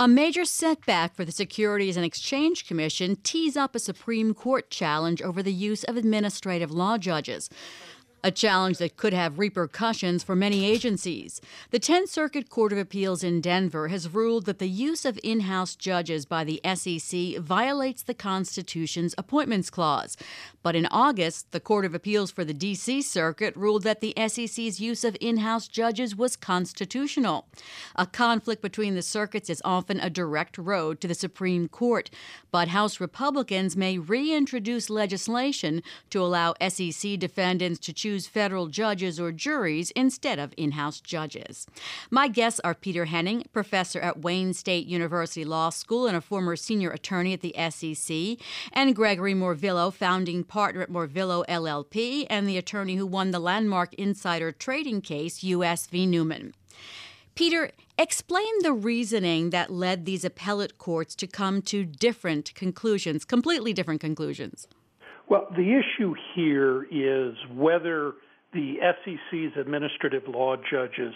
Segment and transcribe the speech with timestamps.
[0.00, 5.20] A major setback for the Securities and Exchange Commission tees up a Supreme Court challenge
[5.20, 7.50] over the use of administrative law judges
[8.24, 11.40] a challenge that could have repercussions for many agencies.
[11.70, 15.40] The 10th Circuit Court of Appeals in Denver has ruled that the use of in
[15.40, 20.16] house judges by the SEC violates the Constitution's Appointments Clause.
[20.62, 23.02] But in August, the Court of Appeals for the D.C.
[23.02, 27.46] Circuit ruled that the SEC's use of in house judges was constitutional.
[27.94, 32.10] A conflict between the circuits is often a direct road to the Supreme Court,
[32.50, 39.20] but House Republicans may reintroduce legislation to allow SEC defendants to choose choose federal judges
[39.20, 41.66] or juries instead of in house judges.
[42.10, 46.56] My guests are Peter Henning, professor at Wayne State University Law School and a former
[46.56, 48.38] senior attorney at the SEC,
[48.72, 53.92] and Gregory Morvillo, founding partner at Morvillo LLP and the attorney who won the landmark
[53.94, 55.86] insider trading case, U.S.
[55.86, 56.06] v.
[56.06, 56.54] Newman.
[57.34, 63.74] Peter, explain the reasoning that led these appellate courts to come to different conclusions, completely
[63.74, 64.66] different conclusions.
[65.28, 68.14] Well, the issue here is whether
[68.54, 71.12] the SEC's administrative law judges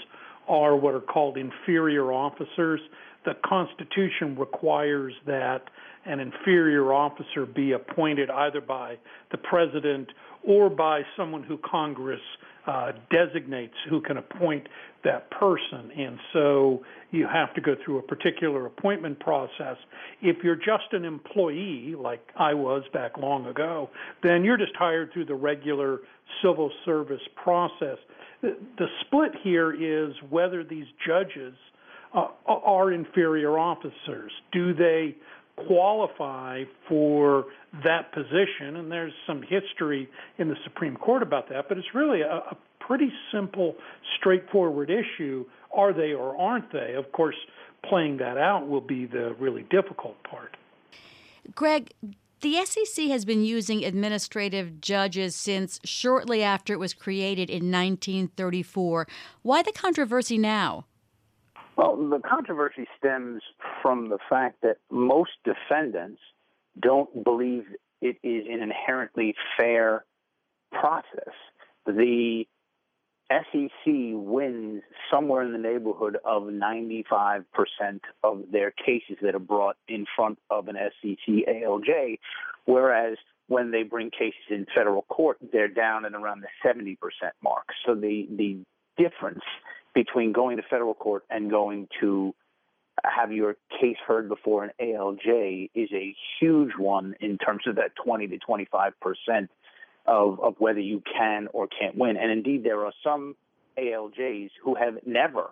[0.49, 2.81] are what are called inferior officers.
[3.25, 5.63] The Constitution requires that
[6.05, 8.99] an inferior officer be appointed either by
[9.31, 10.09] the president
[10.47, 12.21] or by someone who Congress
[12.67, 14.69] uh, designates who can appoint
[15.05, 15.91] that person.
[15.97, 19.77] And so you have to go through a particular appointment process.
[20.21, 23.91] If you're just an employee, like I was back long ago,
[24.23, 26.01] then you're just hired through the regular
[26.43, 27.99] civil service process.
[28.43, 31.55] The, the split here is whether these judges
[32.15, 34.33] uh, are inferior officers.
[34.53, 35.17] Do they
[35.67, 37.47] qualify for
[37.85, 38.77] that position?
[38.77, 42.57] And there's some history in the Supreme Court about that, but it's really a, a
[42.87, 43.75] pretty simple,
[44.19, 45.45] straightforward issue.
[45.75, 46.95] Are they or aren't they?
[46.95, 47.37] Of course,
[47.89, 50.57] playing that out will be the really difficult part.
[51.55, 51.93] Greg,
[52.41, 59.07] the SEC has been using administrative judges since shortly after it was created in 1934.
[59.43, 60.87] Why the controversy now?
[61.77, 63.43] Well, the controversy stems
[63.81, 66.21] from the fact that most defendants
[66.81, 67.65] don't believe
[68.01, 70.05] it is an inherently fair
[70.71, 71.33] process.
[71.87, 72.45] The
[73.53, 77.45] SEC wins somewhere in the neighborhood of 95%
[78.23, 82.19] of their cases that are brought in front of an SEC ALJ,
[82.65, 83.17] whereas
[83.49, 86.97] when they bring cases in federal court, they're down at around the 70%
[87.43, 87.67] mark.
[87.87, 88.59] So the, the
[88.97, 89.43] difference
[89.95, 92.35] between going to federal court and going to
[93.05, 97.93] have your case heard before an ALJ is a huge one in terms of that
[98.05, 99.51] 20 to 25 percent
[100.07, 102.17] of, of whether you can or can't win.
[102.17, 103.37] And indeed, there are some
[103.79, 105.51] ALJs who have never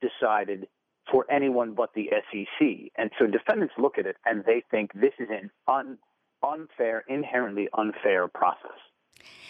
[0.00, 0.68] decided
[1.10, 2.92] for anyone but the SEC.
[2.96, 5.98] And so defendants look at it and they think this is an un,
[6.42, 8.78] unfair, inherently unfair process.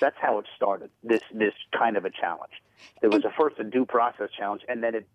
[0.00, 0.90] That's how it started.
[1.04, 2.54] This this kind of a challenge.
[3.00, 5.08] There was a first a due process challenge, and then it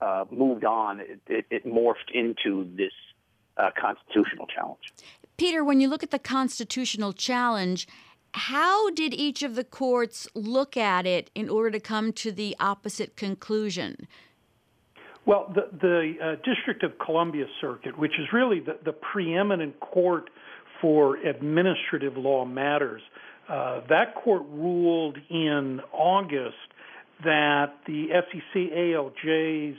[0.00, 1.00] uh, moved on.
[1.00, 2.92] It, it, it, morphed into this
[3.56, 4.94] uh, constitutional challenge.
[5.36, 7.86] Peter, when you look at the constitutional challenge,
[8.34, 12.56] how did each of the courts look at it in order to come to the
[12.60, 14.06] opposite conclusion?
[15.26, 20.30] Well, the, the uh, District of Columbia Circuit, which is really the, the preeminent court
[20.80, 23.02] for administrative law matters,
[23.48, 26.56] uh, that court ruled in August
[27.24, 29.76] that the SEC ALJs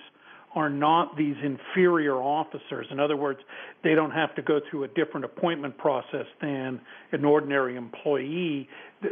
[0.56, 2.88] are not these inferior officers.
[2.92, 3.40] In other words,
[3.84, 8.68] they don't have to go through a different appointment process than an ordinary employee.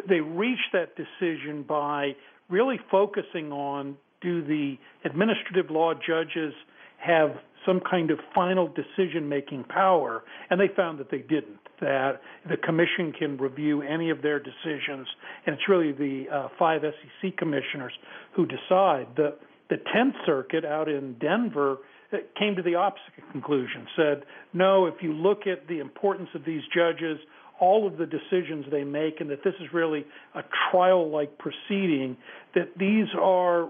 [0.10, 2.16] They reach that decision by
[2.50, 6.54] really focusing on do the administrative law judges
[6.98, 7.32] have
[7.66, 11.60] some kind of final decision making power, and they found that they didn't.
[11.82, 15.08] That the commission can review any of their decisions,
[15.46, 17.94] and it's really the uh, five SEC commissioners
[18.36, 19.08] who decide.
[19.16, 19.36] The
[19.70, 21.78] the Tenth Circuit out in Denver
[22.14, 23.88] uh, came to the opposite conclusion.
[23.96, 24.24] Said
[24.54, 27.20] no, if you look at the importance of these judges,
[27.60, 30.06] all of the decisions they make, and that this is really
[30.36, 32.16] a trial-like proceeding,
[32.54, 33.70] that these are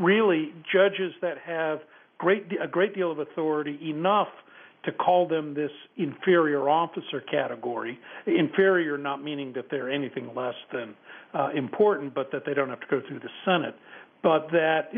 [0.00, 1.80] really judges that have
[2.18, 4.28] great a great deal of authority, enough
[4.84, 7.98] to call them this inferior officer category.
[8.26, 10.94] Inferior not meaning that they're anything less than
[11.34, 13.76] uh, important, but that they don't have to go through the Senate.
[14.22, 14.90] But that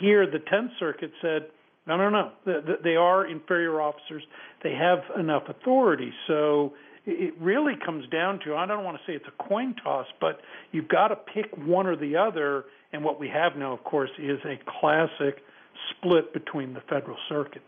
[0.00, 1.48] here the Tenth Circuit said,
[1.86, 4.22] no, no, no, they are inferior officers.
[4.62, 6.12] They have enough authority.
[6.26, 6.74] So
[7.06, 10.40] it really comes down to I don't want to say it's a coin toss, but
[10.70, 12.66] you've got to pick one or the other.
[12.92, 15.42] And what we have now, of course, is a classic
[15.90, 17.64] split between the federal circuits.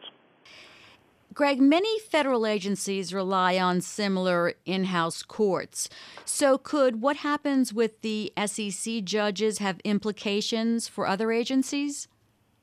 [1.33, 5.89] Greg, many federal agencies rely on similar in house courts.
[6.25, 12.09] So, could what happens with the SEC judges have implications for other agencies?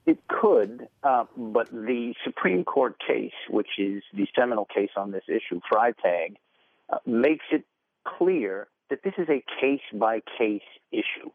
[0.06, 5.24] It could, uh, but the Supreme Court case, which is the seminal case on this
[5.28, 6.36] issue, Freytag,
[6.90, 7.66] uh, makes it
[8.06, 10.62] clear that this is a case by case
[10.92, 11.30] issue.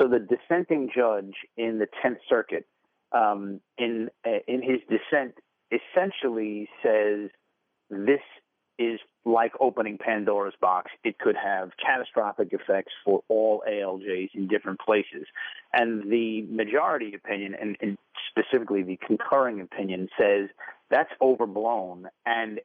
[0.00, 2.66] So the dissenting judge in the Tenth Circuit,
[3.12, 5.34] um, in uh, in his dissent,
[5.72, 7.30] essentially says
[7.90, 8.20] this
[8.78, 10.90] is like opening Pandora's box.
[11.04, 15.26] It could have catastrophic effects for all ALJs in different places.
[15.72, 17.98] And the majority opinion, and, and
[18.30, 20.48] specifically the concurring opinion, says
[20.90, 22.60] that's overblown and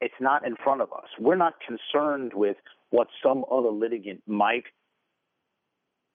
[0.00, 1.06] it's not in front of us.
[1.20, 2.56] We're not concerned with
[2.90, 4.64] what some other litigant might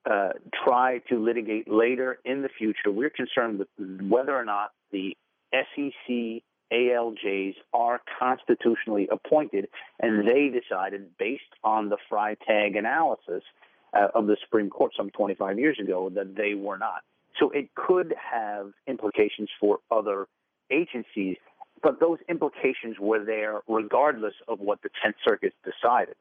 [0.10, 0.30] uh,
[0.66, 2.92] try to litigate later in the future.
[2.92, 5.16] We're concerned with whether or not the
[5.54, 9.68] SEC ALJs are constitutionally appointed,
[10.00, 13.44] and they decided based on the Freytag analysis
[13.94, 17.01] uh, of the Supreme Court some 25 years ago that they were not.
[17.40, 20.28] So it could have implications for other
[20.72, 21.38] agencies,
[21.81, 26.16] but those implications were there regardless of what the Tenth Circuit decided.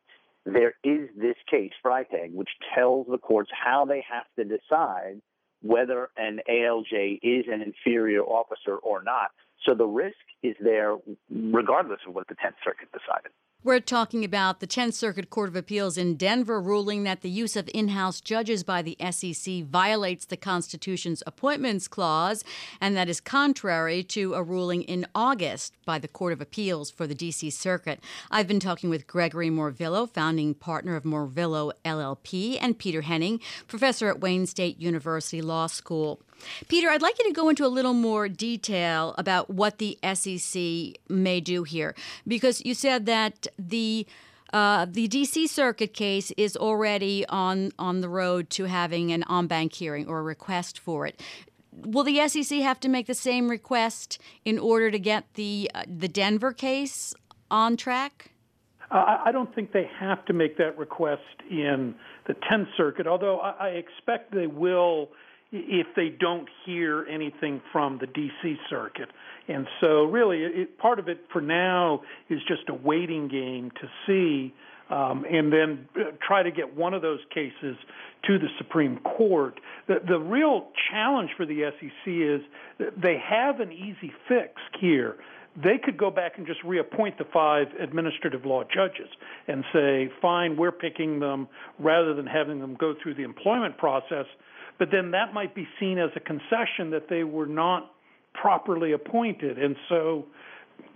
[0.46, 5.20] There is this case, Freytag, which tells the courts how they have to decide
[5.62, 9.30] whether an ALJ is an inferior officer or not.
[9.64, 10.96] So the risk is there
[11.30, 13.32] regardless of what the Tenth Circuit decided.
[13.64, 17.56] We're talking about the 10th Circuit Court of Appeals in Denver ruling that the use
[17.56, 22.44] of in house judges by the SEC violates the Constitution's Appointments Clause,
[22.80, 27.08] and that is contrary to a ruling in August by the Court of Appeals for
[27.08, 27.50] the D.C.
[27.50, 27.98] Circuit.
[28.30, 34.08] I've been talking with Gregory Morvillo, founding partner of Morvillo LLP, and Peter Henning, professor
[34.08, 36.20] at Wayne State University Law School.
[36.68, 41.00] Peter, I'd like you to go into a little more detail about what the SEC
[41.08, 41.94] may do here,
[42.26, 44.06] because you said that the
[44.52, 45.46] uh, the D.C.
[45.46, 50.20] Circuit case is already on on the road to having an en banc hearing or
[50.20, 51.20] a request for it.
[51.72, 55.84] Will the SEC have to make the same request in order to get the uh,
[55.86, 57.14] the Denver case
[57.50, 58.30] on track?
[58.90, 61.94] Uh, I don't think they have to make that request in
[62.26, 65.10] the Tenth Circuit, although I, I expect they will
[65.52, 68.56] if they don't hear anything from the D.C.
[68.68, 69.08] Circuit.
[69.48, 73.88] And so, really, it, part of it for now is just a waiting game to
[74.06, 74.54] see,
[74.90, 77.76] um, and then uh, try to get one of those cases
[78.26, 79.58] to the Supreme Court.
[79.86, 85.16] The, the real challenge for the SEC is they have an easy fix here
[85.62, 89.08] they could go back and just reappoint the five administrative law judges
[89.48, 91.48] and say, fine, we're picking them
[91.78, 94.26] rather than having them go through the employment process
[94.78, 97.92] but then that might be seen as a concession that they were not
[98.34, 99.58] properly appointed.
[99.58, 100.26] And so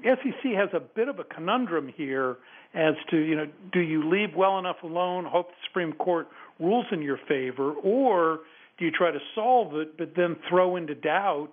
[0.02, 2.38] SEC has a bit of a conundrum here
[2.74, 6.86] as to, you know, do you leave well enough alone, hope the Supreme Court rules
[6.90, 8.40] in your favor, or
[8.78, 11.52] do you try to solve it but then throw into doubt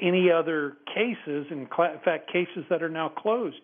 [0.00, 1.68] any other cases, in
[2.04, 3.60] fact, cases that are now closed?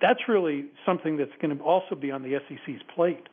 [0.00, 3.28] That's really something that's going to also be on the SEC's plate.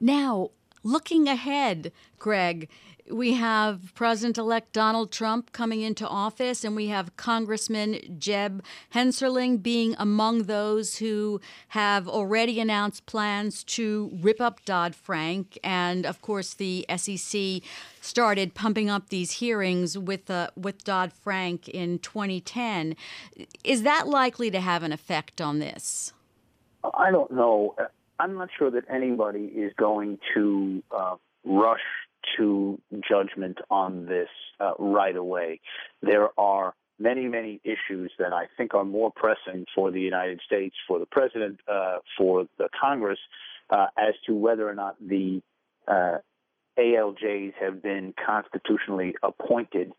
[0.00, 0.50] Now,
[0.82, 2.68] looking ahead, Greg,
[3.10, 8.62] we have President elect Donald Trump coming into office, and we have Congressman Jeb
[8.94, 15.58] Hensarling being among those who have already announced plans to rip up Dodd Frank.
[15.64, 17.62] And of course, the SEC
[18.00, 22.96] started pumping up these hearings with, uh, with Dodd Frank in 2010.
[23.64, 26.12] Is that likely to have an effect on this?
[26.94, 27.74] I don't know.
[28.18, 31.80] I'm not sure that anybody is going to uh, rush
[32.36, 34.28] to judgment on this
[34.60, 35.60] uh, right away.
[36.02, 40.74] There are many, many issues that I think are more pressing for the United States,
[40.86, 43.18] for the president, uh, for the Congress,
[43.70, 45.40] uh, as to whether or not the
[45.86, 46.18] uh,
[46.78, 49.92] ALJs have been constitutionally appointed.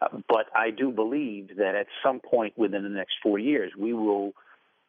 [0.00, 3.92] Uh, but I do believe that at some point within the next four years, we
[3.92, 4.32] will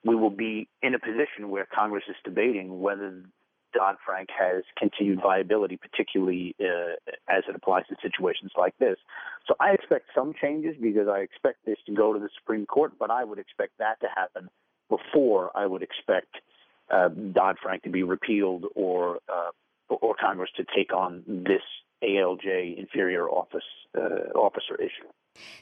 [0.05, 3.23] we will be in a position where Congress is debating whether
[3.73, 6.95] Dodd Frank has continued viability, particularly uh,
[7.29, 8.97] as it applies to situations like this.
[9.47, 12.93] So I expect some changes because I expect this to go to the Supreme Court,
[12.99, 14.49] but I would expect that to happen
[14.89, 16.35] before I would expect
[16.89, 19.51] uh, Dodd Frank to be repealed or uh,
[19.89, 21.61] or Congress to take on this
[22.03, 23.63] ALJ inferior office
[23.97, 25.07] uh, officer issue.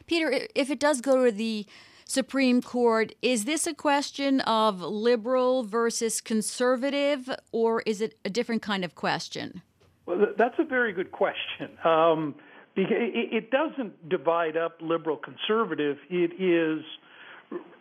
[0.08, 1.66] Peter, if it does go to the
[2.06, 3.14] Supreme Court.
[3.22, 8.96] Is this a question of liberal versus conservative, or is it a different kind of
[8.96, 9.62] question?
[10.06, 11.78] Well, that's a very good question.
[11.86, 12.36] Um,
[12.78, 15.96] it doesn't divide up liberal conservative.
[16.10, 16.84] It is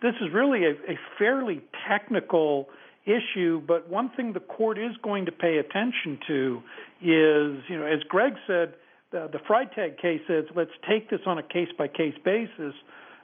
[0.02, 2.68] this is really a, a fairly technical
[3.06, 6.62] issue, but one thing the court is going to pay attention to
[7.00, 8.74] is, you know, as Greg said,
[9.10, 12.74] the, the Freytag case says, let's take this on a case by case basis,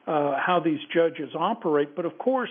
[0.06, 1.94] uh, how these judges operate.
[1.94, 2.50] But of course,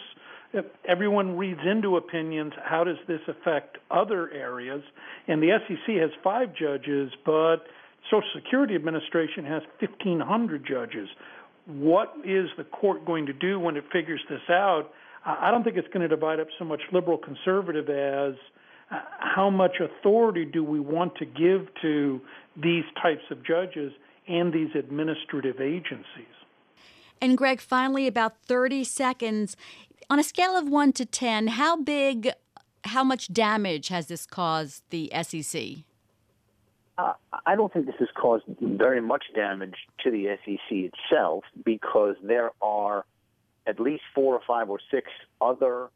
[0.54, 2.54] if everyone reads into opinions.
[2.64, 4.82] How does this affect other areas?
[5.28, 7.58] And the SEC has five judges, but
[8.06, 11.08] Social Security Administration has 1,500 judges.
[11.66, 14.90] What is the court going to do when it figures this out?
[15.26, 18.34] I don't think it's going to divide up so much liberal conservative as
[18.90, 22.22] uh, how much authority do we want to give to
[22.56, 23.92] these types of judges
[24.28, 26.34] and these administrative agencies.
[27.22, 29.58] And Greg, finally, about 30 seconds.
[30.10, 32.32] On a scale of 1 to 10, how big,
[32.86, 35.62] how much damage has this caused the SEC?
[36.98, 37.14] Uh,
[37.46, 42.52] I don't think this has caused very much damage to the SEC itself because there
[42.62, 43.06] are
[43.68, 45.10] at least four or five or six
[45.40, 45.90] other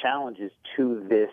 [0.00, 1.30] challenges to this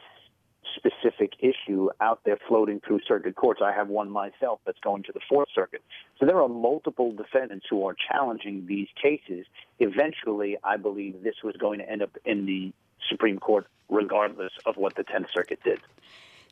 [0.75, 3.61] specific issue out there floating through circuit courts.
[3.63, 5.81] I have one myself that's going to the Fourth Circuit.
[6.19, 9.45] So there are multiple defendants who are challenging these cases.
[9.79, 12.71] Eventually, I believe this was going to end up in the
[13.09, 15.79] Supreme Court, regardless of what the Tenth Circuit did.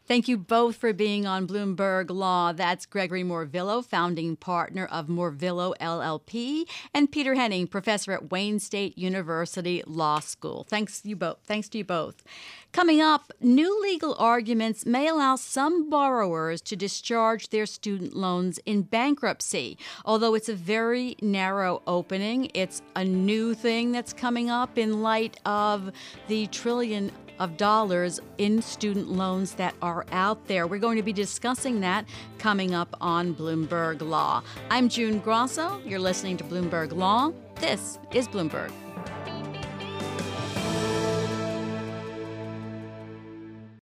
[0.08, 2.52] Thank you both for being on Bloomberg Law.
[2.52, 9.00] That's Gregory Morvillo, founding partner of Morvillo LLP, and Peter Henning, professor at Wayne State
[9.00, 10.64] University Law School.
[10.70, 11.40] Thanks you both.
[11.48, 12.24] Thanks to you both.
[12.72, 18.84] Coming up, new legal arguments may allow some borrowers to discharge their student loans in
[18.84, 19.76] bankruptcy.
[20.04, 25.40] Although it's a very narrow opening, it's a new thing that's coming up in light
[25.46, 25.92] of
[26.28, 30.68] the trillion of dollars in student loans that are out there.
[30.68, 32.06] We're going to be discussing that
[32.38, 34.44] coming up on Bloomberg Law.
[34.70, 35.82] I'm June Grasso.
[35.86, 37.32] You're listening to Bloomberg Law.
[37.60, 38.72] This is Bloomberg.